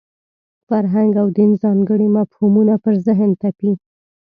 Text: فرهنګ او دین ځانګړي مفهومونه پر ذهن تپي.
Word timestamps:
فرهنګ 0.67 1.11
او 1.21 1.27
دین 1.37 1.51
ځانګړي 1.63 2.07
مفهومونه 2.17 2.73
پر 2.83 2.93
ذهن 3.05 3.29
تپي. 3.41 3.71